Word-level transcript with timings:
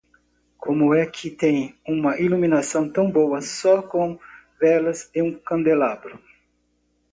Como 0.57 0.95
é 0.95 1.05
que 1.05 1.29
tem 1.29 1.75
um 1.87 2.11
iluminação 2.13 2.91
tão 2.91 3.11
boa 3.11 3.39
só 3.39 3.83
com 3.83 4.17
velas 4.59 5.11
e 5.13 5.21
um 5.21 5.37
candelabro? 5.39 6.17